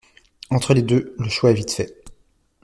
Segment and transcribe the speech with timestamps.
[0.49, 2.01] Entre les deux, le choix est vite fait.